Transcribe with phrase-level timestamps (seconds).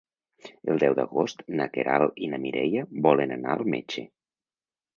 [0.71, 4.07] El deu d'agost na Queralt i na Mireia volen anar al metge.